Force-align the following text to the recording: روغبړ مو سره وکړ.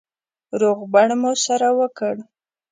روغبړ 0.61 1.07
مو 1.21 1.31
سره 1.45 1.67
وکړ. 1.79 2.15